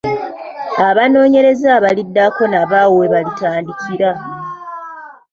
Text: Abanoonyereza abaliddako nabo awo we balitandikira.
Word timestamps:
Abanoonyereza 0.89 1.67
abaliddako 1.77 2.43
nabo 2.51 2.75
awo 2.83 2.93
we 2.99 3.07
balitandikira. 3.13 4.11